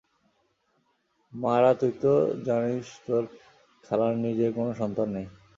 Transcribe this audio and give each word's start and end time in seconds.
মারা 1.33 1.71
তুই 1.79 1.93
তো 2.01 2.13
জানিস 2.47 2.87
তোর 3.05 3.23
খালার 3.83 4.13
নিজের 4.25 4.51
কোনো 4.57 4.71
সন্তান 4.81 5.07
নেই। 5.15 5.27